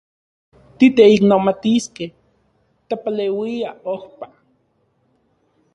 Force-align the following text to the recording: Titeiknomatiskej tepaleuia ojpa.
Titeiknomatiskej 0.77 2.09
tepaleuia 2.89 3.71
ojpa. 3.93 4.25